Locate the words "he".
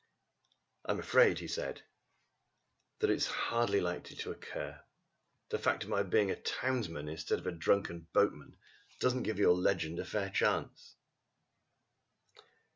1.37-1.47